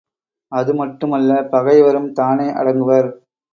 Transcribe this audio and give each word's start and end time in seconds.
அதுமட்டுமல்ல 0.51 1.31
பகைவரும் 1.49 2.11
தானே 2.13 2.47
அடங்குவர். 2.53 3.09